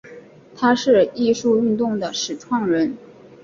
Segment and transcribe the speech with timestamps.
[0.55, 2.97] 他是艺术运动的始创人。